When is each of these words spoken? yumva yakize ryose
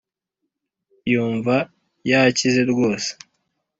yumva 1.11 1.55
yakize 2.09 2.61
ryose 2.71 3.09